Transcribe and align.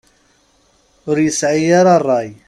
Ur 1.09 1.17
yesɛi 1.21 1.69
ara 1.79 1.95
ṛṛay. 2.01 2.29